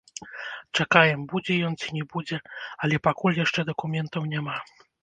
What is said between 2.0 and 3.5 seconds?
будзе, але пакуль